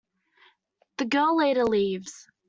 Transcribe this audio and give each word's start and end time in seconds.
The 0.97 1.05
girl 1.05 1.37
later 1.37 1.63
leaves. 1.63 2.25